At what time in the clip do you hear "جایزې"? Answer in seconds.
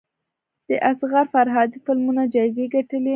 2.33-2.65